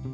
[0.00, 0.08] 嗨，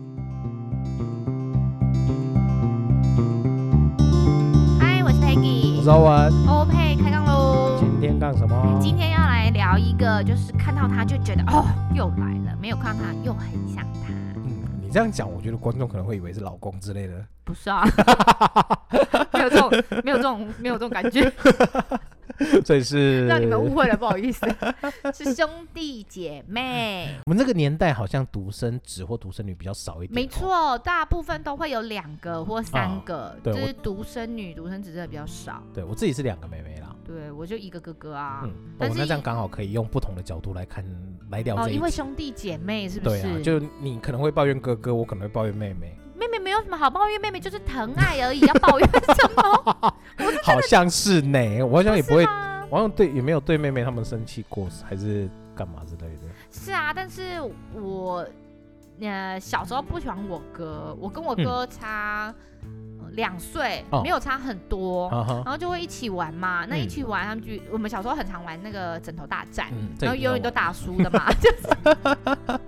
[5.04, 6.32] 我是 Peggy，我是欧文。
[6.48, 7.77] 欧佩开杠喽！
[7.79, 8.79] 今天干什么？
[8.80, 11.64] 今天要来聊一个，就是看到他就觉得哦，
[11.95, 14.12] 又来了；没有看到他又很想他。
[14.35, 17.14] 嗯，你这样讲，我觉得观众可能会以为是老公之类的。
[17.45, 17.84] 不是啊，
[19.32, 19.71] 没有这种，
[20.03, 21.32] 没有这种，没有这种感觉。
[22.64, 24.46] 所以是让你们误会了，不好意思，
[25.14, 27.14] 是兄弟姐妹。
[27.27, 30.14] 我们这个年代好像独生子或独生女比较少一点。
[30.14, 35.62] 没错，大部分都会有两个或三个，哦、就是独生女、独生子真的比较少。
[35.72, 36.95] 对我自己是两个妹妹啦。
[37.04, 38.42] 对，我就一个哥哥啊。
[38.45, 40.84] 嗯，但是、哦、那这样刚好可以用不同的角度来看，
[41.30, 43.23] 来聊这一、哦、因为兄弟姐妹是不是？
[43.23, 45.96] 对啊，就你可能会抱怨哥哥，我可能会抱怨妹妹。
[46.18, 49.94] 妹妹没有什么好抱怨，妹妹就是疼爱而已，要抱怨什么？
[50.42, 52.24] 好像是呢，我好像也不会，
[52.70, 56.22] 我好像对也没有对妹妹他们生气过，还是干嘛之类的。
[56.50, 57.40] 是啊，但是
[57.74, 58.26] 我
[59.00, 62.34] 呃小时候不喜欢我哥，我跟我哥差
[63.12, 66.64] 两岁，没有差很多，哦、然后就会一起玩嘛。
[66.64, 72.61] 嗯、那一起玩，他们就我们小时候很常玩那个枕头大战，嗯、然后永远都打输的嘛， 就是。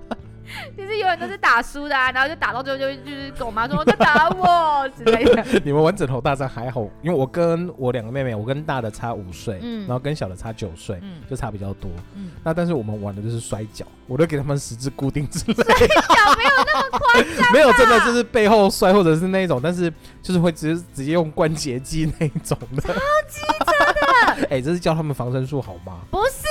[0.77, 5.45] 其 实永远都是打输的啊，然后就打到最后就就是跟我妈说再打我之类的。
[5.65, 12.31] 你们玩枕头大战还好，因为我跟我两个妹妹，我跟大的差五岁，嗯，然后跟小的差九岁，嗯，就差比较多，嗯。
[12.43, 15.65] 那但是我们玩的就是摔跤，我都给他们十字固定之类的。
[15.65, 22.83] 摔跤没有那么夸张，没有真的就是背后摔或者是那一种，但是就是会直接直接用关节技那一种的。
[22.83, 22.93] 超
[23.29, 23.67] 级真
[24.37, 25.99] 的， 哎、欸，这是教他们防身术好吗？
[26.11, 26.43] 不是，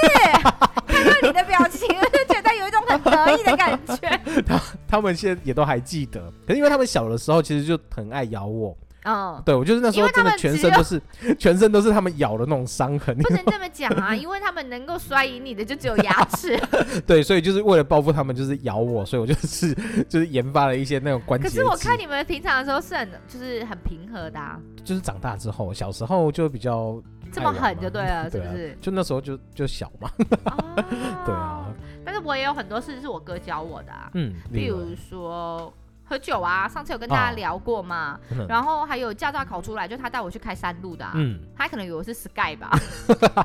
[0.88, 2.78] 看到你的表情就 觉得有一种。
[2.88, 11.02] 很得意的感觉， 他他们现在也都还记得，可是因为他们小的时候其实就很爱咬我，嗯，对我就是那时候真的全身都是
[11.38, 13.18] 全身都是他们咬的那种伤痕。
[13.18, 16.58] 不能这么讲啊，因为他们能够摔赢你的就只有牙齿。
[17.06, 19.74] 对，所以就是为了报复他们，就是咬我，所以我就是
[20.08, 21.50] 就是研发了一些那种关节。
[21.50, 28.72] 可是我看你们平常的时候是很就是很平和的啊，就是长大之后，小时候就比较这么狠就对了， 是不是？
[28.72, 30.10] 啊、就那时候就就小嘛，
[31.26, 31.74] 对啊。
[32.06, 35.72] 但是我也有很多事是我哥教我的啊，嗯，比如说
[36.06, 42.72] 喝酒啊，上次有跟大家聊过嘛，哦、然后还有驾照考出来，就他带我去开山路的，啊，嗯，他可能以为我是 Sky 吧，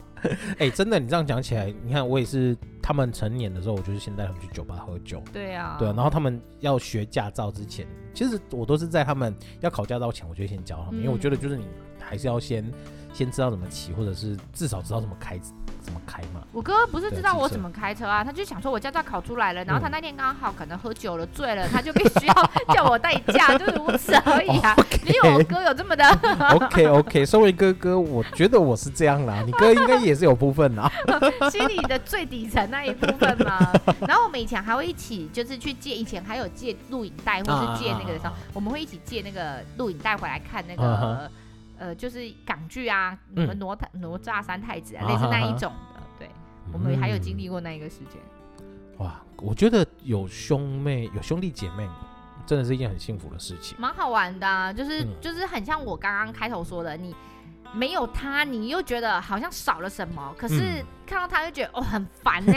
[0.57, 11.68] 哎、欸，真的，你这样讲起来，你看我也是，他们成年的时候，我就是先带他们去酒吧喝酒，对啊，对啊，然后他们要学驾照之前，其实我都是在他们要考驾照前，我就先教他们，嗯、因为我觉得就是你
[12.00, 12.66] 还是要先
[13.14, 15.40] 先知道怎么骑，或者是至少知道怎么开。
[15.81, 16.42] 怎么开嘛？
[16.52, 22.34] 我哥不是知道我怎么开车啊，他就想说我驾照考出来了，然后他那天刚好可能喝酒了醉了，他就必须要
[22.75, 24.75] 叫我代驾，就如此而已啊。
[25.03, 26.06] 你有我哥有这么的？
[26.53, 29.42] OK OK，身为哥哥，我觉得我是这样啦。
[29.44, 30.92] 你哥应该也是有部分啦，
[31.50, 33.72] 心里的最底层那一部分嘛。
[34.02, 41.31] 然后我们以前还会一起，就是去借，以前还有借录影带，或是借那个的时候，我们会一起借那个录影带回来看那个。
[41.79, 46.01] 呃，就是港剧啊，什么哪哪吒三太子啊，类似那一种的。
[46.19, 46.29] 对，
[46.72, 48.22] 我们还有经历过那一个时间。
[48.97, 51.88] 哇，我觉得有兄妹、有兄弟姐妹，
[52.45, 53.75] 真的是一件很幸福的事情。
[53.79, 57.16] 蛮好玩的啊，就是就是很像我刚刚开头说的，你。
[57.74, 60.34] 没有他，你又觉得好像少了什么。
[60.38, 62.53] 可是看到他，又觉得哦，很烦呢。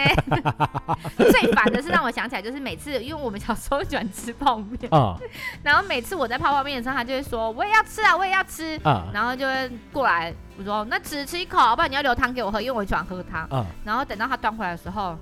[1.16, 5.18] 最烦的是让我想起来，就是每次因为我们小时候喜欢吃泡面，哦、
[5.62, 8.80] 然后每次我在泡泡面的时候，他就会说我也要吃啊，我也要吃。
[8.84, 13.46] 哦、然后就会过来，我说那只吃一口，不然你要留汤给我喝，因为我喜欢喝汤。
[13.50, 15.18] 哦、然后等到他端回来的时候。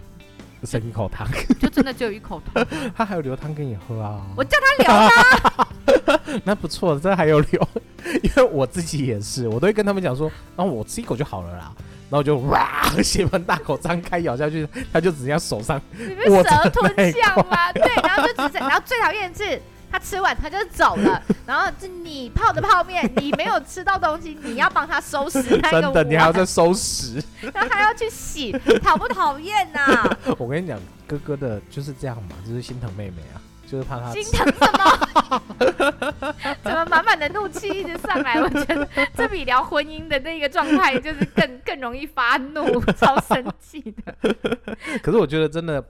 [0.64, 1.26] 剩一口汤，
[1.58, 2.66] 就真的只有一口汤。
[2.96, 4.20] 他还有留汤给你喝啊？
[4.36, 5.68] 我叫他留啊。
[6.44, 7.68] 那不错，这还有留，
[8.22, 11.72] 因为我自己也是，我都会跟他们讲说，然后我吃一口就好了啦。
[12.10, 15.80] 然后就哇，血盆大口张开咬下去，他就只在手上。
[15.96, 17.72] 你们蛇吞象吗？
[17.72, 19.62] 对，然后就只剩，然后最讨厌的是。
[19.90, 25.82] 他吃完他就走了， 然后是你泡的泡面，你没有吃到东西，你要帮他收拾那个。
[25.82, 28.52] 真的，你还要再收拾， 他还要去洗，
[28.82, 30.16] 讨不讨厌呐？
[30.38, 35.42] 我跟你讲，哥哥的就是这样嘛，就是心疼妹妹啊，就是怕他心疼什么？
[36.62, 38.40] 怎么满满的怒气一直上来？
[38.40, 44.34] 我觉得这比聊婚姻的那个状态就是更更容易发怒，超生气的。
[45.02, 45.84] 可是我觉得真的。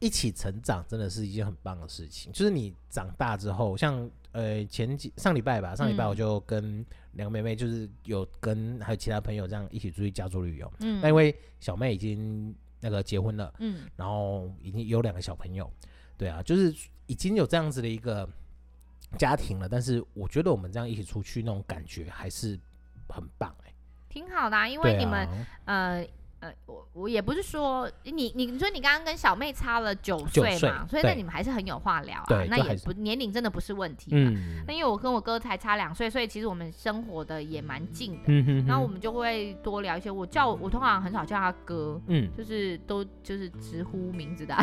[0.00, 2.32] 一起成长真的是一件很棒的事情。
[2.32, 10.72] 就是你长大之后，像呃前几上礼拜吧，上礼拜我就跟两个妹妹，就是有跟还有其他朋友这样一起出去家族旅游。
[10.80, 15.70] 嗯，那因为小妹已经那个结婚了，嗯，然后已经有两个小朋友，
[16.16, 16.74] 对啊，就是
[17.06, 18.28] 已经有这样子的一个
[19.16, 19.68] 家庭了。
[19.68, 22.58] 但是我觉得我们这样一起出去那种感觉还是
[23.08, 23.74] 很棒哎、欸，
[24.08, 25.26] 挺好的啊，因为你们、
[25.64, 26.08] 啊、呃。
[26.40, 34.10] 呃，我我也不是说你你说你刚刚跟小妹差了九岁嘛，所以那你们还是很有话聊啊，那也不年龄真的不是问题。
[34.12, 38.22] 嗯，那因为我跟我哥才差两岁，所以其实我们生活的也蛮近的。
[38.26, 40.10] 嗯哼，然后我们就会多聊一些。
[40.10, 44.54] 我叫我通常很少叫他哥，嗯，就是都就是直呼名字的。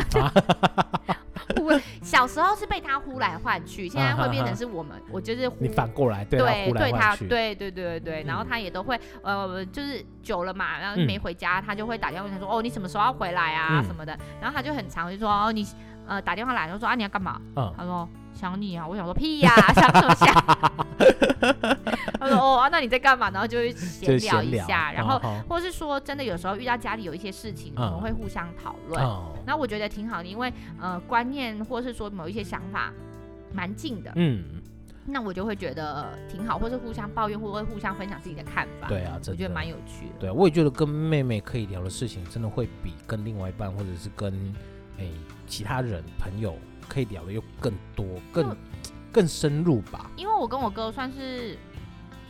[1.62, 6.38] 我小时候是被他呼来唤去，现在会变成是我们，我就是你反过来对
[6.72, 11.60] 对他对对对对对，然后他也都会呃就是久了嘛，然后没回家。
[11.60, 13.82] 他就会打电话问他说：“哦，你什么时候要回来啊？
[13.82, 15.66] 什么的。”然后他就很常就说：“哦，你
[16.06, 17.40] 呃打电话来，就说啊你要干嘛？”
[17.76, 20.34] 他说：“想你啊。”我想说屁呀， 想什么想？
[22.20, 25.18] 他说：“哦，那你在干嘛？”然后就会闲聊一下，然后
[25.48, 29.02] 或是说真的有时候遇到家里有一些事情，我们会互相讨论。
[29.46, 32.92] 那我觉得挺好的，因为呃观念或是说某一些想法
[33.52, 34.12] 蛮近的。
[34.16, 34.44] 嗯。
[35.08, 38.88] 那我就会觉得挺好，或是互相抱怨，或者会互相分享自己的看法。
[38.88, 40.14] 对啊，我觉得蛮有趣的。
[40.18, 44.32] 对啊，我也觉得跟妹妹可以聊的事情，真的会比跟另外一半，或者是跟
[44.98, 45.10] 诶、欸、
[45.46, 46.56] 其他人朋友
[46.88, 48.56] 可以聊的又更多、更
[49.12, 50.10] 更深入吧。
[50.16, 51.56] 因为我跟我哥算是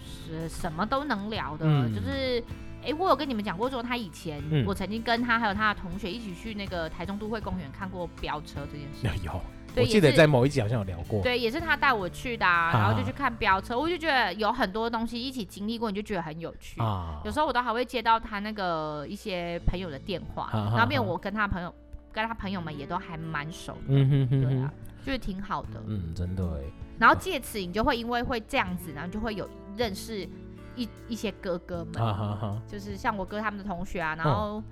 [0.00, 2.42] 是什么都能聊的，嗯、就是
[2.82, 9.20] 哎、欸，我有跟你们讲过，说他以前、嗯、我曾经跟他还有他的同学一起去那个台中都会公园看过飙车这件事。
[9.24, 9.40] 有。
[9.74, 16.80] 对我记得在某一集好像有聊过，对，也是他带我去的，啊，然后就去看飙车，啊、我就觉得有很多东西一起经历过，你就觉得很有趣。
[16.80, 21.74] 啊、有时候我都还会接到他那个一些朋友的电话，啊、然后变我跟他朋友，啊、
[22.16, 24.72] 跟他朋友们也都还蛮熟的，嗯、哼哼哼对啊，
[25.04, 25.82] 就是挺好的。
[25.86, 26.62] 嗯，真的哎。
[26.98, 30.26] 然后借此你就会因为会这样子，然后就会有认识
[30.74, 34.62] 一一些哥哥们，啊、哈哈就是像我哥他们的同学啊，然后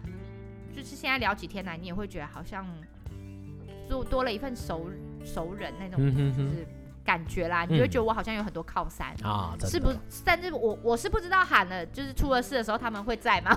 [0.74, 2.66] 就是现在聊几天来，你也会觉得好像。
[3.86, 4.88] 就多了一份熟
[5.22, 6.66] 熟人那种，就是
[7.04, 9.92] 感觉啦，你就会觉得我好像有很多靠山啊，是不？
[10.24, 13.56] 但是我我是不知道喊了，就是出了事的时候他们会在吗？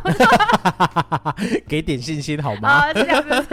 [1.67, 2.67] 给点信心好吗？
[2.69, 3.29] 啊，这样子。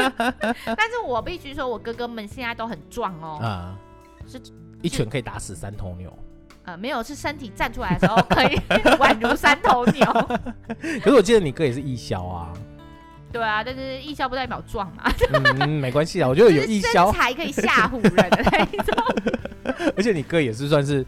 [0.76, 3.78] 但是我必须说，我哥哥们现在都很壮哦，啊，
[4.26, 4.40] 是
[4.82, 6.12] 一拳可以打死三头牛。
[6.64, 8.56] 呃，没有，是身体站出来的时候可以
[8.98, 10.04] 宛如三头牛。
[11.02, 12.52] 可是我记得你哥也是义消啊。
[13.30, 15.04] 对啊，但是义消不代表壮嘛。
[15.60, 18.94] 嗯，没关系啊，我觉得有义消才可以吓唬人的那一种。
[19.96, 21.04] 而且你哥也是算是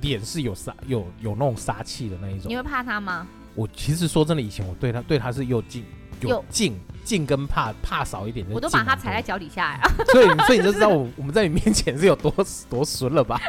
[0.00, 2.50] 脸是有杀有有那种杀气的那一种。
[2.50, 3.26] 你会怕他吗？
[3.54, 5.84] 我其实说真的，以前我对他对他是又敬
[6.20, 6.78] 又敬。
[7.04, 9.80] 敬跟怕怕少一点，我都把他踩在脚底下呀。
[10.12, 12.32] 所以所以你就知道我我们在你面前是有多
[12.70, 13.40] 多损了吧？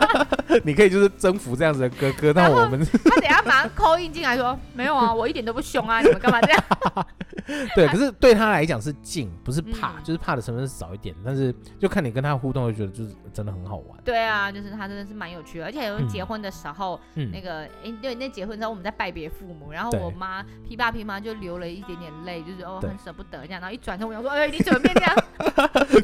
[0.64, 6.64] 你可以就是征服这样子的哥哥，那我们他等下马上 call in 进来说 没有啊，我一点都不凶啊，你们干嘛这样？
[7.74, 13.98] 对，可是对他来讲是敬，不是怕，就是怕的成分是少一点，但是就看你跟他互动，就觉得就是真的很好玩。
[14.04, 23.02] 对啊，就是他真的是蛮有趣的，而且有结婚的时候，那个哎对，那结婚之后我们在拜别父母，然后我妈噼爸噼妈就流了一点点泪，就是哦很。
[23.02, 25.12] 舍不得这样，然后一转头，我想说：“哎，你怎么变这样？”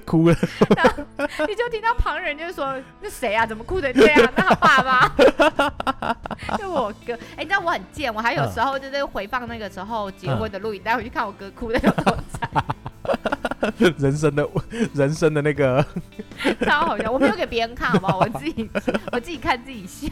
[0.04, 0.36] 哭了。
[0.74, 0.84] 然
[1.38, 3.46] 后你就听到旁人就说：“那谁啊？
[3.46, 4.27] 怎么哭成这样？
[4.36, 5.14] 那他爸爸？”
[6.58, 7.14] 就我哥。
[7.36, 12.64] 哎，你知道我很贱，我还有时候就是回放那个时候结婚的录影带回去看我哥哭的有多惨。
[13.98, 14.48] 人生的
[14.94, 15.84] 人生的那个
[16.60, 18.18] 超好笑，我没有给别人看，好不好？
[18.18, 18.70] 我自己
[19.10, 20.08] 我自己看自己笑。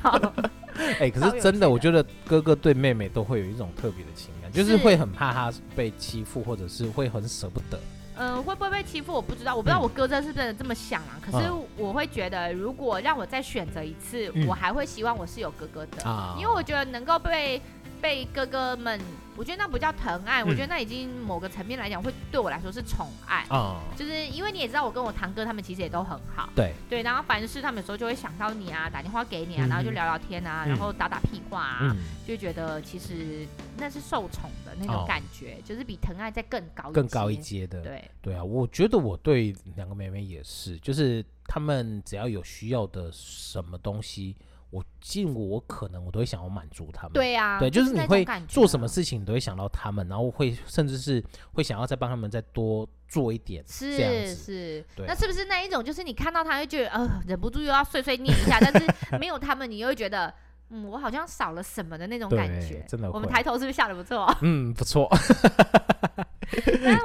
[0.98, 7.78] 哎，可是真的，我觉得哥哥对妹妹都会有一种特别的情感，就是会很怕她被欺负，或者是会很舍不得。
[8.16, 9.12] 嗯，会不会被欺负？
[9.12, 11.20] 我不知道，我不知道我哥这是真的这么想啊。
[11.24, 17.60] 可是我会觉得，如果让我再选择一次，我还会希望我是有哥哥的，因为我觉得能够被。
[18.06, 19.00] 被哥哥们，
[19.36, 23.44] 我觉得那不叫疼爱，嗯、我觉得那已经某个层面来讲，会对我来说是宠爱。
[23.50, 26.48] 哦，就是因为你也知道，我跟我堂哥他们其实也都很好。
[26.54, 33.44] 对对，然后凡事他们有时候就会想到你啊，打电话给你啊，嗯、然后就聊聊天啊，嗯、然后打打屁话啊，嗯、就觉得其实
[33.76, 37.82] 那是受宠的那种感觉，哦、就是比疼爱再更高更高一阶的。
[37.82, 44.36] 对对啊，我觉得我对两个妹妹也是，就是他们只要有需要的什么东西。
[44.70, 47.12] 我尽我可能，我都会想要满足他们。
[47.12, 54.34] 对呀，对，就是你会做什么事情，你都会想到他们，然后会甚至是会想要再帮他们再多做一点，是。
[54.34, 55.06] 是，对。
[55.06, 60.34] 那是不是那一种，就是你看到他会觉得，呃，忍不住又要碎碎念一下，但是没有他们，你又会觉得，
[60.70, 62.84] 嗯，我好像少了什么的那种感觉。
[62.88, 63.10] 真的。
[63.12, 64.26] 我们抬头是不是下得不错？
[64.42, 65.08] 嗯，不错。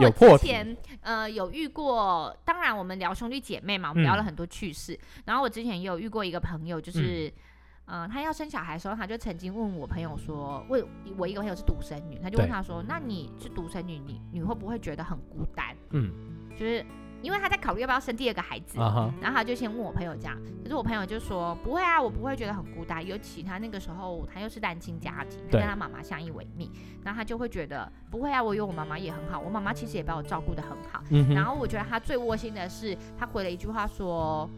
[0.01, 0.37] 有破。
[0.37, 4.97] 之前呃有遇过，当然我们聊兄弟姐妹嘛，我们聊了很多趣事。
[5.25, 7.27] 然后我之前也有遇过一个朋友，就是。
[7.27, 7.33] 嗯，
[7.85, 10.85] 他要生小孩的时候，他就曾经问我朋友说：“问
[11.17, 16.09] 我一个朋友是独生女，他就问他说：‘那你是独生女，你你会不会觉得很孤单？’嗯，
[16.51, 16.85] 就是
[17.21, 19.11] 因为他在考虑要不要生第二个孩子，uh huh.
[19.21, 26.71] 然后他就先问我朋友这样，可是我朋友就说不会啊，我不会觉得很孤单，尤其他那个时候他又是单亲家庭，他跟他妈妈相依为命，
[27.03, 34.49] 然后他就会觉得不会啊，我有我妈妈也很好，我妈妈其实也把我照顾的很好，嗯、然后我觉得他最窝心的是他回了一句话说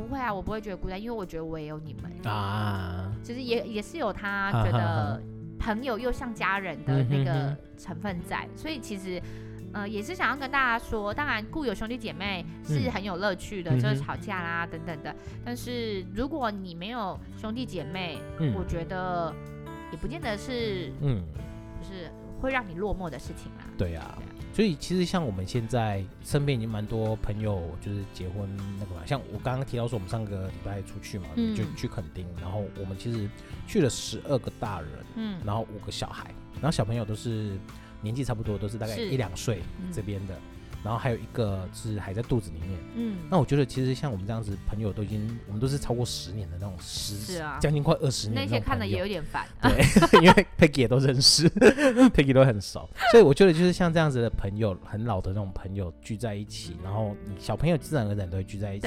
[0.00, 2.12] 不会啊，我不会觉得孤单，因为我觉得我也有你们。
[2.30, 5.22] 啊，其实也也是有他觉得
[5.58, 9.20] 朋友又像家人的那个成分在，嗯、哼哼所以其实。
[9.70, 15.14] 呃，也是想要跟大家说，当然固有兄弟姐妹是很有乐趣的，嗯、就是吵架啦等等的。
[15.44, 19.30] 但是如果你没有兄弟姐妹，嗯、我觉得
[19.92, 21.22] 也不见得是，嗯，
[21.82, 23.66] 就是会让你落寞的事情啦。
[23.76, 24.27] 对啊，对啊，
[24.58, 33.30] 所以其实像我们现在身边已经蛮多朋友，就是结婚那个嘛，像我刚刚提到说，我们上个礼拜出去嘛，嗯、就去垦丁，然后我们其实
[33.68, 37.56] 去了十二个大人，嗯，然后五个小孩，然后小朋友都是。
[38.00, 39.60] 年纪差不多，都是大概一两岁
[39.92, 42.78] 这边的，嗯、然后还有一个是还在肚子里面。
[42.94, 48.42] 嗯，那我觉得其实像我们这样子朋友都已经，我们都是超过十年的那种十，是啊，将近快二十年。
[48.42, 49.46] 那些看的也有点烦。
[49.62, 49.80] 对，
[50.22, 51.48] 因为 Peggy 也都认识，
[52.10, 58.86] Peggy 都很熟，所以我觉得就是像这样子的朋友，很老的那种朋友聚在一起，然后小朋友自然而然都会聚在一起。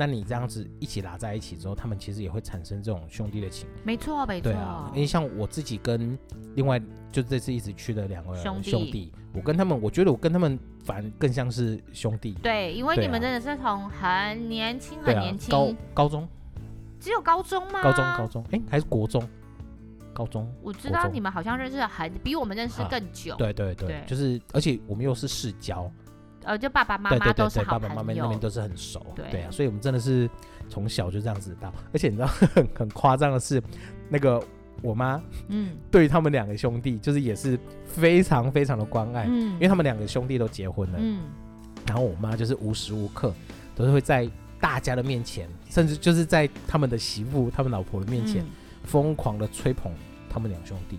[0.00, 0.06] 对。
[0.06, 3.68] 那你这样子一起拉在一起之后，他们其实也会产生这种兄弟的情。
[3.84, 4.50] 没错，没错。
[4.50, 6.18] 对啊，因为像我自己跟
[6.54, 6.80] 另外
[7.12, 12.32] 就这次一直去的两个兄弟，兄弟我跟他们，我觉得我跟他们反而更像是兄弟。
[12.42, 16.28] 对，因为你们真的是从很年轻、很年轻、啊，高高中，
[16.98, 17.82] 只有高中吗？
[17.82, 19.22] 高中，高中，哎、欸，还是国中？
[20.12, 20.50] 高中。
[20.62, 23.34] 我知道你们好像认识很比我们认识更久。
[23.34, 25.90] 啊、对对对，对就是而且我们又是世交。
[26.44, 30.28] 呃，就爸爸妈妈都是好朋友，爸爸妈妈那边都是很熟，对，对啊，所以我们真的是
[30.68, 33.62] 从小就这样子到，而且你知道 很很夸张的是，
[34.08, 34.42] 那个
[34.82, 41.22] 我妈，嗯， 对于他们两个兄弟，就是也是非常非常的关爱，嗯，因为他们两个兄弟都结婚了，嗯，
[41.86, 43.34] 然后我妈就是无时无刻
[43.74, 44.28] 都是会在
[44.60, 48.44] 大家的面前，甚至就是在他们的媳妇、他们老婆的面前，
[48.84, 49.92] 疯狂的吹捧
[50.28, 50.98] 他们两兄弟。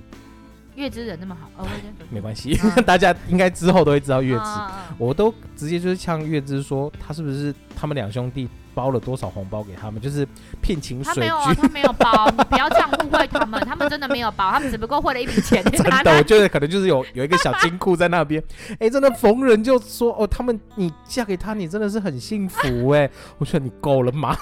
[0.75, 1.67] 月之人那么好，哦，
[2.09, 4.41] 没关系，嗯、 大家应该之后都会知道月枝。
[4.41, 10.25] 嗯嗯、我都直接就是呛月之说，他是不是他们两兄弟包了多少红包给他们，就是
[10.61, 11.23] 聘请水军。
[11.23, 15.61] 他没有，他没有包，你 不要这样误会他们，他们真的没有包，他们只不过汇了一笔钱。
[15.71, 18.41] 真的，我觉得可能就是有有一个小金库在那边。
[18.71, 23.09] 哎、欸，真的逢人就说哦，他们你嫁给他，你真的是很幸福哎。
[23.37, 24.35] 我说你够了吗？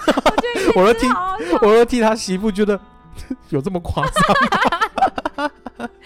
[0.76, 1.08] 我，我都替
[1.62, 2.80] 我都替他媳妇觉得
[3.50, 4.79] 有这么夸张。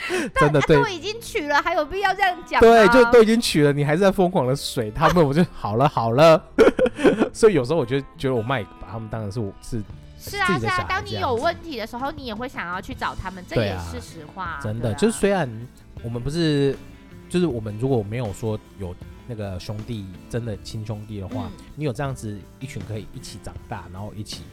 [0.36, 2.60] 真的对，都已经娶了，还有必要这样讲？
[2.60, 6.42] 对，就都已经娶了，你还是在疯狂的水他们， 我就好了好了。
[7.34, 9.82] 所以有时候我就觉得我麦把他们当成是我是
[10.20, 14.60] 是啊是啊，当你有问题的时候，你也会想要去找他们，这也是实话。
[14.62, 15.50] 真的，就是虽然
[16.04, 16.78] 我们不是，
[17.30, 18.96] 就是我们如果没有说有
[19.28, 24.44] 那个兄弟，真的亲兄弟的话，你有这样子一群可以一起长大，然后一起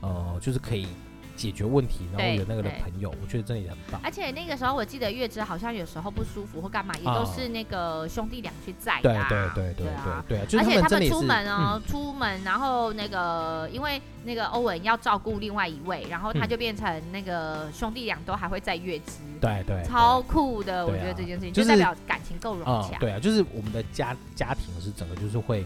[0.00, 0.86] 呃，就是可以。
[1.36, 4.00] 解决问题，然后有那个的朋友，我觉得真的也很棒。
[4.02, 9.12] 而且那个时候，我记得月枝好像有时候不舒服或干嘛，也都是那个兄弟俩去载的。
[9.28, 9.86] 对对对对
[10.28, 10.58] 对对。
[10.58, 19.14] 而且他们出门哦，出门，然后那个因为那个欧文要照顾另外一位，然后他就变成那个兄弟俩都还会载月枝。
[19.40, 19.82] 对对。
[19.84, 22.96] 超酷的，我觉得这件事情就代表感情够融洽。
[22.98, 25.64] 对啊，就是我们的家家庭是整个就是会。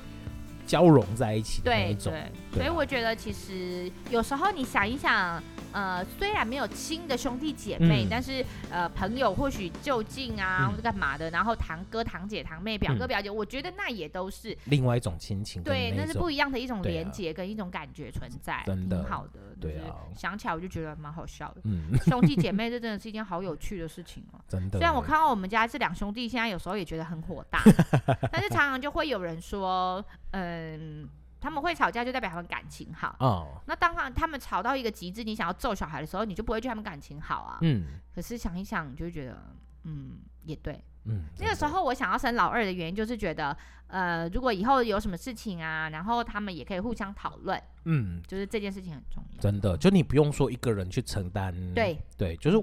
[0.69, 18.99] 交融在一起的那种，对，对，所以我觉得其实有时候你想一想，呃，虽然没有亲的兄弟姐妹，嗯、但是呃，朋友或许就近啊，嗯、或者干嘛的，然后堂哥、堂姐、堂妹、表哥、表姐，嗯、我觉得那也都是另外一种亲情，对，那是不一样的一种连接跟一种感觉存在，啊、真的。
[18.99, 24.79] 挺好的，对啊，想起来我就觉得蛮好笑的，嗯，兄弟姐妹这真的是一件好有趣的事情哦， 真的。
[24.79, 27.63] 虽然我看到我们家这两兄弟现在有时候也觉得很火大，
[28.31, 31.09] 但是常常就会有人说，嗯。
[31.41, 33.15] 他们会吵架，就代表他们感情好。
[33.21, 33.63] 哦。
[33.67, 37.59] 那当然，他们吵到一个极致，你想要揍小孩的时候，你就不会觉得他们感情好啊。
[37.61, 37.85] 嗯。
[38.13, 39.41] 可是想一想，你就会觉得，
[39.85, 40.83] 嗯，也对。
[41.05, 41.27] 嗯。
[41.39, 43.57] 那个时候我想要生老二的原因，就是觉得，
[43.87, 47.63] 呃，如果以后有什么事情啊，然后他们也可以互相讨论。
[47.85, 48.21] 嗯。
[48.27, 49.41] 就是这件事情很重要。
[49.41, 51.55] 真的，就你不用说一个人去承担。
[51.73, 51.97] 对。
[52.17, 52.61] 对，就是。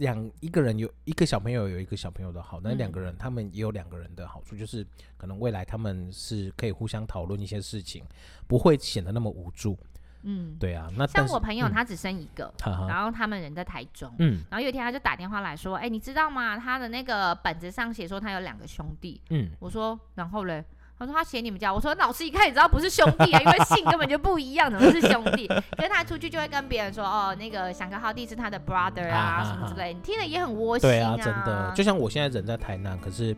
[0.00, 4.84] 两一个人有一个小朋友有一个小朋友的好，那两个人他们也有两个人的好处，就是
[5.18, 8.02] 可能未来他们是可以互相讨论一些事情，
[8.48, 9.78] 不会显得那么无助。
[10.22, 10.90] 嗯，对啊。
[10.96, 16.56] 那像我朋友他只生一个，嗯、然后他们人在台中，嗯，然后有一天他就打电话来说，哎、欸，你知道吗？
[16.56, 19.20] 他的那个本子上写说他有两个兄弟。
[19.28, 20.64] 嗯，我说然后嘞？
[21.00, 25.48] 他说他写你们家，我说老师一看也知道不是兄弟啊，因为姓根本就不一样，怎么是兄弟？
[25.48, 30.92] 可是他出去就会跟别人说，哦，那个响哥浩弟是他的 brother 啊，啊什么之类，你听了也很窝心啊。
[30.92, 33.34] 对啊，真的，就像我现在人在台南，可是。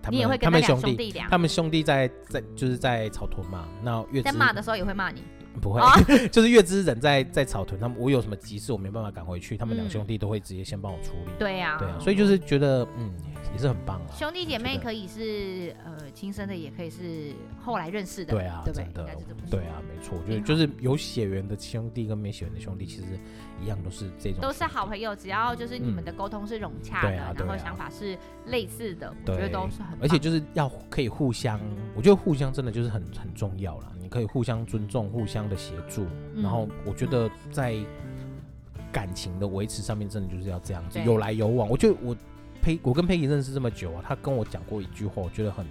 [0.00, 5.24] 他们你也会跟他们兄弟，他们兄弟在在就是在草屯嘛，那月之在骂的时候也会骂你，
[5.60, 5.90] 不会，哦
[6.30, 11.32] 就是月之人在在草屯，他们我有什么急事我没办法赶回去，他们两嗯兄弟都会直接先帮我处理。
[11.36, 13.12] 对呀，对啊，所以就是觉得嗯
[13.52, 14.10] 也是很棒啊。
[14.14, 18.84] 兄弟姐妹可以是呃亲生的，也可以是后来认识的，对啊，对不对？
[18.84, 23.04] 真的对啊，没错，我觉得就是有血缘的兄弟跟没血缘的兄弟，其实
[23.62, 28.16] 一样都是这种，都是好朋友，只要就是你们的沟通是融洽的，嗯啊啊然后想法是
[28.46, 31.60] 类似的，我觉得都是很，而且就是要可以互相，
[31.94, 33.92] 我觉得互相真的就是很很重要啦。
[34.00, 37.76] 你可以互相尊重，互相的协助，嗯然后我觉得在
[38.90, 41.68] 感情的维持上面，真的就是要这样子，有来有往。
[41.68, 42.16] 我觉得我
[42.62, 45.64] 佩，我跟佩仪认识这么久啊，他跟我讲过一句话，我觉得很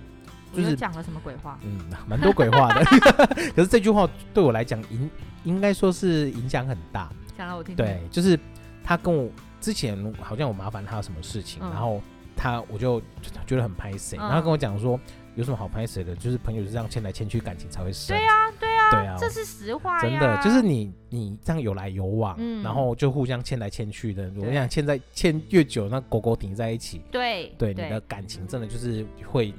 [0.53, 1.59] 就是讲了什么鬼话？
[1.63, 2.83] 嗯，蛮多鬼话的。
[3.55, 5.09] 可是这句话对我来讲影
[5.43, 7.09] 应该说是影响很大。
[7.37, 7.85] 讲了我听听。
[7.85, 8.39] 对，就是
[8.83, 9.29] 他跟我
[9.61, 12.01] 之前好像我麻烦他什么事情，嗯然后
[12.35, 13.01] 他我就
[13.45, 14.99] 觉得很拍谁，嗯然后跟我讲说
[15.35, 18.17] 有什么好拍谁的，就是朋友是这样牵来牵去，感情才会深。
[18.17, 19.99] 对啊，对啊，对啊这是实话。
[19.99, 24.23] 真的就是你你这样有来有往，嗯然后就互相牵来牵去的。
[24.35, 29.53] 我对跟你讲，牵在牵越久，那狗狗顶在一起，对对你的感情真的就是会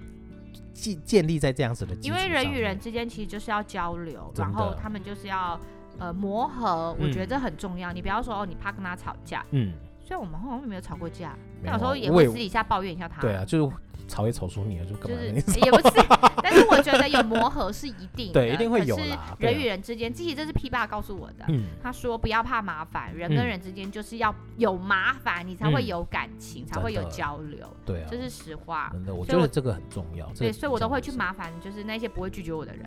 [0.73, 5.59] 建建立在这样子的因为人与人之间其实就是要交流，然后他们就是要
[5.99, 7.93] 呃磨合，我嗯觉得这很重要。
[7.93, 9.73] 你不要说哦，你怕跟他吵架，嗯，
[10.05, 13.21] 虽然我们好像没有吵过架，没有时候也会私底下抱怨一下他。
[13.21, 13.77] 对啊，就是
[14.09, 15.53] 吵也吵出你了，就干就嘛跟你吵？
[15.53, 16.07] 是也不是，
[16.43, 21.45] 但是我觉得有磨合是一定的， 对一定会有啊人与人之间，其实这是 P 爸告诉我的。
[21.49, 28.89] 嗯，他说不要怕麻烦，人跟嗯人之间就是要有麻烦，你才会嗯有感情，才会有交流，对啊，这是实话。
[28.93, 30.27] 真的，我觉得这个很重要。
[30.39, 32.85] 对，所以我都会去麻烦，就是那些不会拒绝我的人。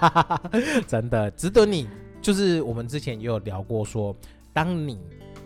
[0.86, 1.88] 真的值得你。
[2.20, 4.14] 就是我们之前也有聊过说，
[4.52, 4.96] 当你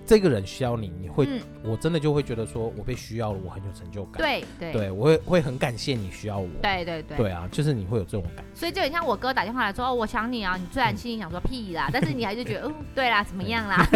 [0.07, 4.19] 这个人需要你，你会，嗯，我真的就会觉得说我被需要了，我很有成就感。
[4.19, 6.49] 对对对，我会会很感谢你需要我。
[6.63, 8.45] 对对对对啊，就是你会有这种感。
[8.55, 13.85] 所以就很像我哥打电话来说，哦，我想你啊，你虽然心里想说屁啦，但是你还是觉得，嗯，对啦，怎么样啦，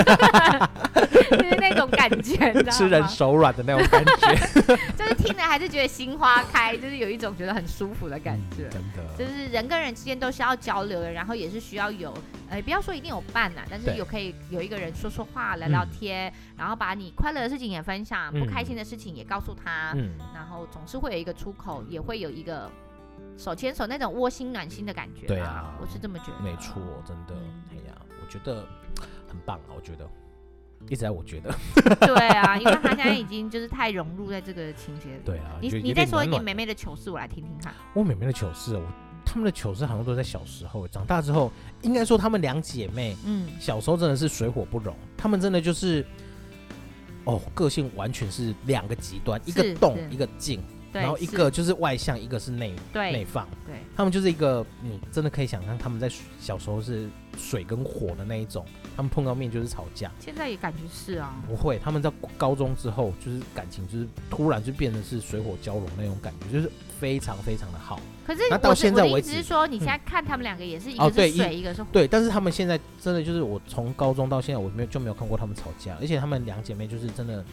[1.31, 2.79] 就是那种感觉，你知道吗？
[2.79, 4.35] 吃人手软的那种感觉，
[4.99, 8.69] 就是听了还是觉得心花开，就是有一种觉得很舒服的感觉。
[8.69, 9.11] 嗯真的。
[9.19, 12.13] 就是人跟人之间都是要交流的，然后也是需要有，
[12.49, 22.71] 呃，不要说一定有伴呐，但是有可以有一个人说说话、聊聊天，贴然后把你快乐的事情也分享，不开心的事情也告诉他，嗯，然后总是会有一个出口，也会有一个
[23.37, 25.27] 手牵手那种窝心暖心的感觉。
[25.27, 26.41] 对啊我是这么觉得。
[26.43, 27.35] 没错，真的。
[27.71, 28.67] 哎呀，我觉得
[29.29, 30.09] 很棒啊，我觉得
[30.87, 31.55] 一直在我觉得。
[32.07, 35.21] 对啊，因为他现在已经就是太融入在这个情节里。
[35.25, 37.75] 对啊，你你再说一点有暖暖妹妹的糗事，我来听听看。
[37.95, 38.83] 我妹妹的糗事，我
[39.25, 41.53] 他们的糗事好像都在小时候，长大之后，
[41.83, 46.05] 应该说他们两姐妹嗯，小时候真的是水火不容，他们真的就是，
[47.25, 57.09] 哦，个性完全是两个极端，一个动一个静，然后一个就是外向，一个是内内放，对，他们就是一个你真的可以想象他们在小时候是
[57.41, 60.11] 水跟火的那一种，他们碰到面就是吵架。
[60.21, 61.35] 现在也感觉是啊。
[61.49, 67.99] 不会，他们在高中之后，就是感情就是突然就变得是水火交融那种感觉，就是非常非常的好。
[68.27, 71.89] 可是那到现在为止是说，你现在看他们两个也是一个是水，一个是火。
[71.91, 77.45] 对，但是他们现在真的就是我从高中到现在，我没有就没有看过他们吵架，而且他们两姐妹就是真的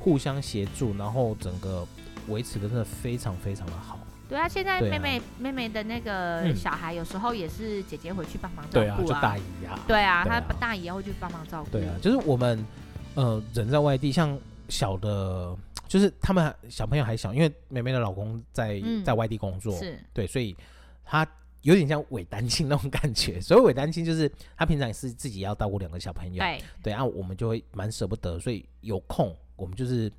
[0.00, 1.86] 互相协助，然后整个
[2.28, 3.98] 维持的真的非常非常的好。
[4.28, 6.56] 对啊，现在妹妹妹妹的那个嗯。
[6.56, 10.56] 小孩有时候也是姐姐回去帮忙照对啊，就顾大姨啊，对啊，她啊。
[10.58, 11.70] 大姨也会去帮忙照顾。
[11.70, 12.64] 对啊，就是我们
[13.14, 15.56] 呃人在外地，像小的，
[15.86, 19.04] 就是他们小朋友还小，因为妹妹的老公在、嗯。
[19.04, 20.56] 在外地工作，是，对，所以
[21.04, 21.26] 他
[21.62, 23.40] 有点像伪单亲那种感觉。
[23.40, 30.10] 所以伪单亲，就是他平常也是自己要照顾两个小朋友，对，对啊，我们就会蛮舍不得，所以有空我们就是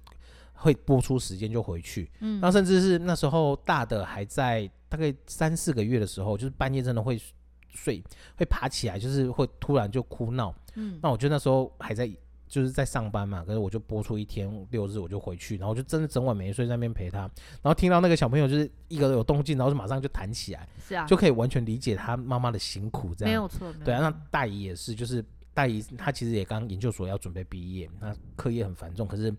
[0.55, 2.09] 会播出时间就回去。
[2.19, 7.21] 嗯那甚至是那时候大的还在大概三四个月的时候，就是半夜真的会
[7.69, 8.03] 睡，
[8.37, 10.53] 会爬起来，就是会突然就哭闹。
[10.75, 12.09] 嗯，那我就那时候还在
[12.47, 23.31] 就是在上班嘛，可是我就播出一天六日我就回去，然后就真的整晚没睡在那边陪他，然后听到那个小朋友就是一个有动静，然后就马上就弹起来，是啊，就可以完全理解他妈妈的辛苦这样。
[23.31, 23.73] 没有错。
[23.83, 29.33] 对啊，那大姨也是，就是大姨她其实也刚研究所要准备毕业，那课业很繁重，可是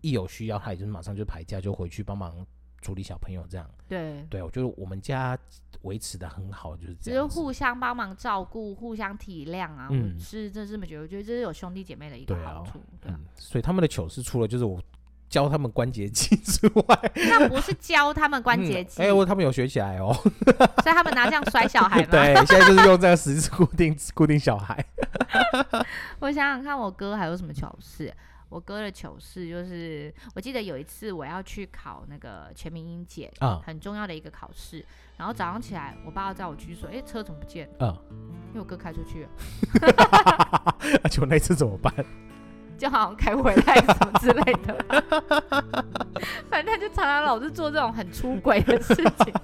[0.00, 2.46] 一有需要，他也就是马上就排假就回去帮忙
[2.80, 3.68] 处理小朋友这样。
[3.88, 5.36] 对，对，我觉得我们家
[5.82, 7.40] 维持的很好，就是这样就是。
[7.40, 9.88] 互相帮忙照顾，互相体谅啊。
[9.90, 12.80] 嗯我是真这么觉得，我觉得这是有兄弟姐妹的一个好处。
[13.00, 14.80] 对啊，嗯，所以他们的糗事除了就是我
[15.28, 20.14] 教他们关节技之外， 那不是教他们关节肌，哎、欸，我他们有学起来哦。
[20.82, 22.08] 所以他们拿这样甩小孩吗？
[22.12, 24.82] 对，现在就是用这个十字固定固定小孩。
[26.20, 28.12] 我想想看，我哥还有什么糗事？
[28.48, 34.84] 我哥的糗事就是，我记得有一次我要去考那个全民英检啊，很重要的一个考试，
[35.16, 37.68] 然后早上起来，我爸叫我去说，哎，车怎么不见？
[37.80, 37.94] 嗯，
[38.48, 39.30] 因为我哥开出去了，
[41.04, 41.92] 而且我那次怎么办？
[42.78, 44.84] 就好像开回来什么之类的，
[46.48, 49.34] 反正他就常常老是做这种很出轨的事情。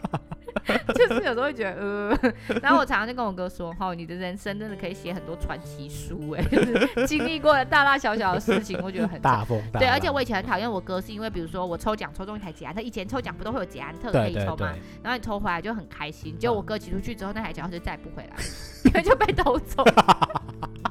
[0.95, 2.19] 就是有时候会觉得，呃，
[2.63, 9.79] 然后我常常就跟我哥说，哈，你的人生真的可以写很多传奇书，哎， 就是经历过的大大小小的事情，我觉得很大风大。
[9.81, 14.73] 对，而且我以前很讨厌我哥，是因为比如说我抽奖抽中一台捷安特，以前抽奖不都会有捷安特可以抽吗？
[15.03, 18.37] 然后你抽回来就很开心，结果我哥骑出去之后，那台捷安特就再也不回来，
[18.85, 19.85] 因为就被偷走。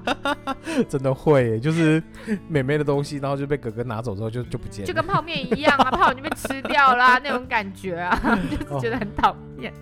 [0.89, 2.02] 真的会，就是
[2.48, 8.18] 妹妹的东西，然后就被哥哥拿走之后就就不见了，就跟泡面一样啊， 泡就被吃掉啦，那种感觉啊，
[8.50, 9.74] 就是觉得很讨厌。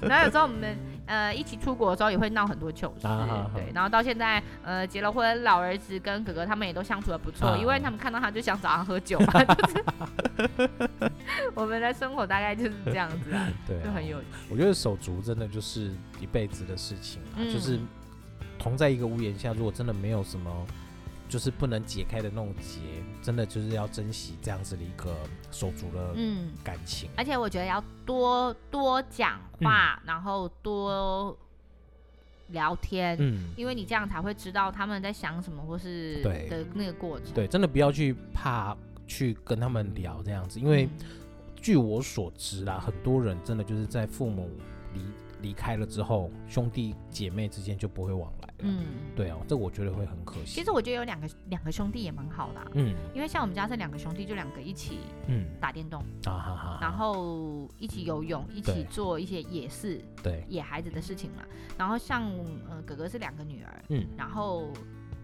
[0.00, 3.70] 然后有时候我们呃一起出国的时候也会闹很多糗事，啊、对。
[3.72, 9.84] 然后到现在呃结了婚，老儿子跟哥哥他们也都相处的不错，啊，因为他们看到他就想找他喝酒嘛，就是
[11.54, 14.26] 我们的生活大概就是这样子啊，对啊，就很有趣。
[14.50, 17.78] 我觉得手足真的就是一辈子的事情啊，嗯、就是。
[18.60, 20.66] 同在一个屋檐下，如果真的没有什么，
[21.28, 22.80] 就是不能解开的那种结，
[23.22, 25.16] 真的就是要珍惜这样子的一个
[25.50, 26.14] 手足的
[26.62, 27.08] 感情。
[27.08, 31.36] 嗯，而且我觉得要多多讲话，嗯，然后多
[32.48, 36.48] 聊天，嗯，因为你这样才会知道他们在想什么，或是对。
[36.48, 37.32] 的那个过程。
[37.32, 40.88] 对，对，真的不要去怕去跟他们聊这样子，因为
[41.56, 44.50] 据我所知啦，很多人真的就是在父母
[44.92, 45.00] 离
[45.42, 48.54] 离开了之后，兄弟姐妹之间就不会往来了。
[48.60, 48.84] 嗯，
[49.16, 50.46] 对哦，这我觉得会很可惜。
[50.46, 54.98] 其实我觉得有两个两个兄弟也蛮好的，啊，嗯，因为像我们家这两个兄弟，就两个一起，
[55.28, 61.42] 嗯，打电动，啊哈哈，然后一起游泳，一起做一些野事，对，野孩子的事情嘛。
[61.78, 62.30] 然后像
[62.68, 64.68] 呃哥哥是两个女儿，嗯，然后。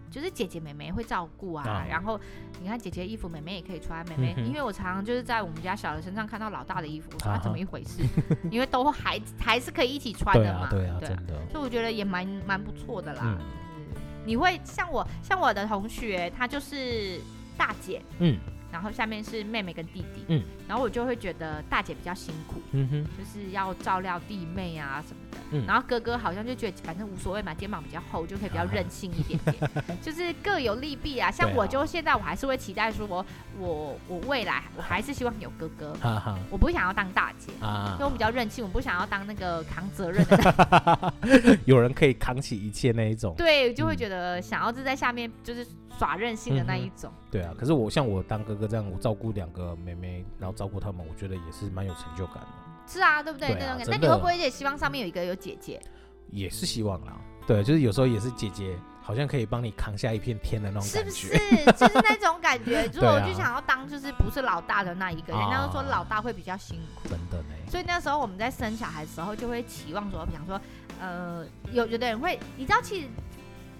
[0.09, 2.19] 就是姐姐妹妹会照顾啊，啊，然后
[2.61, 4.07] 你看姐姐的衣服，妹妹也可以穿。
[4.07, 8.03] 妹妹，嗯、因为我常常就是在我们家小的身上看到老大的衣服，我说他怎么一回事？
[8.03, 10.67] 啊、 因为都还还是可以一起穿的嘛。
[10.69, 11.33] 对啊，对啊，对啊，真的。
[11.51, 13.21] 所以我觉得也蛮蛮不错的啦。
[13.23, 13.37] 嗯，
[14.25, 17.19] 你会像我像我的同学，她就是
[17.57, 18.37] 大姐，嗯。
[18.71, 31.31] 然后下面是妹妹跟弟弟，嗯，然后我就会觉得大姐比较辛苦，嗯哼，就是要照料弟妹啊什么的，嗯，然后哥哥好像就觉得反正无所谓嘛，肩膀比较厚，就可以比较任性一点点， 啊、就是各有利弊啊。
[31.31, 33.25] 像我就现在我还是会期待说我，
[33.57, 41.13] 我我我未来我还是希望有哥哥，啊、我不想要当大姐，啊，因为我比较任性，我不想要当那个扛责任的，
[41.65, 45.65] 有人可以扛起一切那一种，对，就会觉得想要是在下面就是。
[45.97, 47.53] 耍任性的那一种，嗯，对啊。
[47.57, 52.47] 可是我像我当哥哥这样，我照顾两个妹妹，然后照顾他们，我觉得也是蛮有成就感的。
[52.87, 53.49] 是啊，对不对？
[53.49, 53.91] 对啊，那种感觉。
[53.91, 55.81] 那你会不会也希望上面有一个有姐姐？
[56.29, 57.17] 也是希望啦。
[57.45, 61.09] 对，就是有时候也是姐姐，好像可以帮你扛下一片天的那种感觉。
[61.09, 61.65] 是不是？
[61.73, 62.85] 就是那种感觉。
[62.93, 67.09] 如果我就想要当，就是不是老大的那一个人，人家都说老大会比较辛苦。
[67.09, 67.55] 真的呢。
[67.69, 70.59] 所以那时候我们在生小孩的时候，就会期望说，比方说，
[70.99, 73.07] 呃，有有的人会，你知道，其实。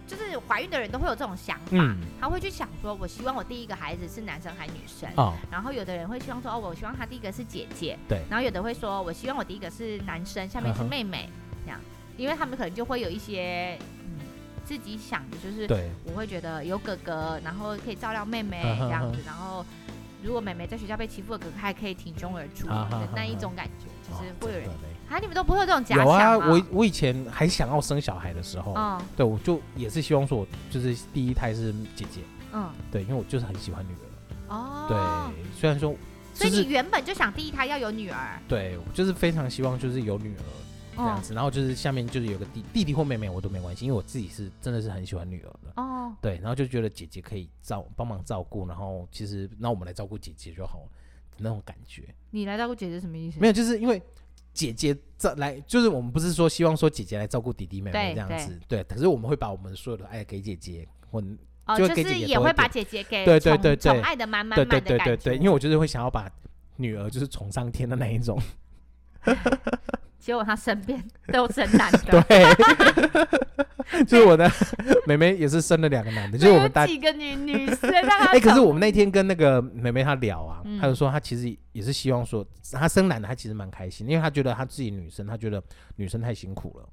[0.08, 5.10] 就是怀孕的人都会有这种想法，嗯，他会去想说，我希望我第一个孩子是男生还是女生？
[5.18, 11.30] 哦，然后有的人会希望说，哦，我希望他第一个是姐姐，对，然后有的会说，我希望我第一个是男生，下面是妹妹，
[11.66, 11.80] 这样，
[12.16, 14.20] 因为他们可能就会有一些嗯
[14.64, 19.66] 自己想的，就是对，我会觉得有哥哥，然后可以照料妹妹这样子，然后
[20.24, 24.70] 如果妹妹在学校被欺负了，哥哥还可以挺胸而出的那一种感觉，就是会有人。
[25.10, 25.20] 啊！
[25.20, 26.06] 你们都不会有这种假想？
[26.06, 34.54] 有啊，我我以前还想要生小孩的时候，嗯，对，我就也是希望说，我就是第一胎是姐姐，嗯，对，因为我就是很喜欢女儿。
[34.56, 35.96] 哦，对，虽然说，
[36.34, 38.40] 所以你原本就想第一胎要有女儿？
[38.48, 40.44] 对，我就是非常希望就是有女儿
[40.98, 45.82] 这样子，然后就是下面就是有个弟弟弟或妹妹我都没关系，因为我自己是真的是很喜欢女儿的。
[45.82, 50.90] 哦，对，然后就觉得姐姐可以照帮忙照顾，然后其实那我们来照顾姐姐就好了，
[51.38, 52.04] 那种感觉。
[52.32, 53.40] 你来照顾姐姐什么意思？
[53.40, 54.02] 没有，就是因为。
[54.58, 61.22] 姐姐这来就是我们不是说希望说姐姐来照顾弟弟妹妹这样子，对，可是我们会把我们所有的爱给姐姐，或
[61.78, 64.02] 就给姐姐，也会把姐姐给对对对对。
[64.02, 66.28] 爱的满满满的感觉，对对对对，因为我就是会想要把
[66.78, 68.42] 女儿就是宠上天的那一种。
[70.20, 71.02] 结果他身边
[71.32, 72.54] 都生男的， 对，
[74.06, 74.50] 就是我的
[75.08, 77.90] 妹妹也是生了两个男的，就是我们大几个女女生。
[77.90, 85.64] 哎、欸，可是我们那天跟那个妹妹她聊啊，她、嗯、就说她其实也是希望说她生男的，她其实蛮开心，因为她觉得她自己女生，她觉得
[85.96, 86.90] 女生太辛苦了。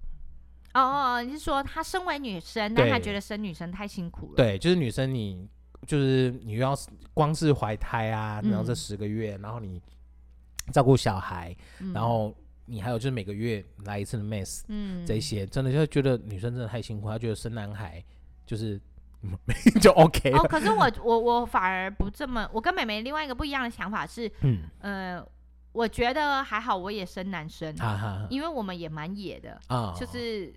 [0.75, 4.37] 哦哦，你是说她身为女生，但她觉得生女生太辛苦了？
[4.37, 5.49] 对，就是女生你
[5.87, 6.77] 就是你又要
[7.13, 9.81] 光是怀胎啊，然后这十个月，嗯、然后你
[10.73, 12.33] 照顾小孩，嗯、然后。
[12.67, 18.03] 你还有就是每个月来一次的 mass，嗯，这些真的就觉得女生真的太辛苦，她觉得生男孩
[18.47, 18.81] 就是
[19.81, 20.39] 就 OK 了。
[20.39, 25.27] 哦，可是我我我反而不这么，我跟妹妹另外一个不一样的想法是，嗯呃，
[25.73, 30.53] 我觉得还好，我也生男生，哈哈因为我们也蛮野的，啊、就是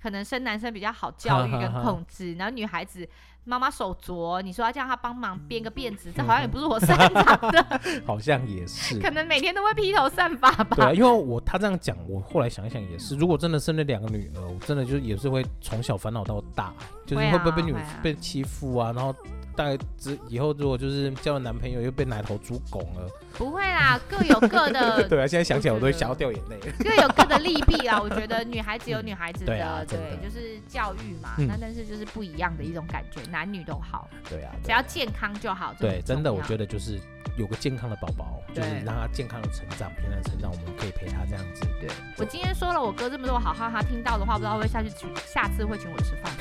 [0.00, 3.08] 可能生男生比较好教育跟控制，然后女孩子。
[3.46, 7.80] 妈妈手镯，你说要叫她帮忙编个辫子，这好像也不是我擅长的。
[8.04, 10.76] 好像也是， 可能每天都会披头散发吧。
[10.76, 16.74] 对啊，因为我他这样讲，我后来想一想也是，如果真的生了两个女儿，我真的就也是会从小烦恼到大，
[17.06, 19.14] 就是会不会被女、啊、被欺负啊，然后。
[19.56, 25.02] 大概之以后，如果就是交了男朋友又被奶头猪拱了，不会啦， 各有各的。
[25.08, 26.58] 对啊，现在想起来我都会想要掉眼泪。
[26.78, 31.34] 各有各的利弊啦，我觉得女孩子有女孩子的， 对，就是教育嘛。
[31.38, 34.08] 那但是就是不一样的一种感觉，男女都好。
[34.28, 35.74] 对啊，只要健康就好。
[35.78, 37.00] 对，真的，我觉得就是
[37.36, 41.66] 有个健康的宝宝，就是让他健康的成长，平安成长，我们可以陪他这样子。
[41.80, 41.88] 对，
[42.18, 46.32] 我今天说了我哥这么多好话，他听到的话，不知道会下去请，下次会请我吃饭？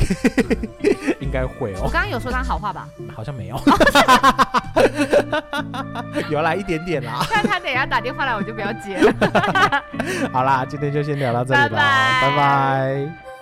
[1.19, 1.81] 应该会哦。
[1.83, 2.89] 我刚刚有说他好话吧？
[3.13, 3.59] 好像没有，
[6.29, 7.25] 有来一点点啦。
[7.29, 9.13] 但他等下打电话来，我就不要接了。
[10.31, 12.29] 好啦，今天就先聊到这里吧，拜拜。
[12.29, 13.34] 拜拜。